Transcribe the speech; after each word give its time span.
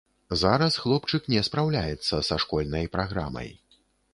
Зараз 0.43 0.77
хлопчык 0.83 1.27
не 1.33 1.43
спраўляецца 1.47 2.23
са 2.31 2.35
школьнай 2.45 2.91
праграмай. 2.97 3.49